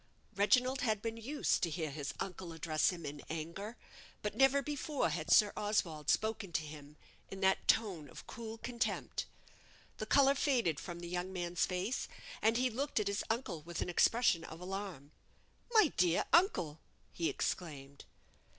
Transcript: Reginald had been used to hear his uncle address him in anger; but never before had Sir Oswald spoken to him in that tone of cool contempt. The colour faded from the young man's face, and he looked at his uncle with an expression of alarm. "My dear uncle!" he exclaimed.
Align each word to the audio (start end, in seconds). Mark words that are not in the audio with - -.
Reginald 0.33 0.81
had 0.81 0.99
been 0.99 1.17
used 1.17 1.61
to 1.61 1.69
hear 1.69 1.91
his 1.91 2.11
uncle 2.19 2.53
address 2.53 2.89
him 2.89 3.05
in 3.05 3.21
anger; 3.29 3.77
but 4.23 4.35
never 4.35 4.63
before 4.63 5.09
had 5.09 5.29
Sir 5.29 5.53
Oswald 5.55 6.09
spoken 6.09 6.51
to 6.53 6.63
him 6.63 6.97
in 7.29 7.39
that 7.41 7.67
tone 7.67 8.09
of 8.09 8.25
cool 8.25 8.57
contempt. 8.57 9.27
The 9.97 10.07
colour 10.07 10.33
faded 10.33 10.79
from 10.79 11.01
the 11.01 11.07
young 11.07 11.31
man's 11.31 11.67
face, 11.67 12.07
and 12.41 12.57
he 12.57 12.71
looked 12.71 12.99
at 12.99 13.09
his 13.09 13.23
uncle 13.29 13.61
with 13.61 13.83
an 13.83 13.89
expression 13.89 14.43
of 14.43 14.59
alarm. 14.59 15.11
"My 15.71 15.89
dear 15.97 16.25
uncle!" 16.33 16.79
he 17.13 17.29
exclaimed. 17.29 18.05